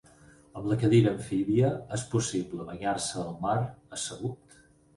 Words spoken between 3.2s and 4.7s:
al mar assegut.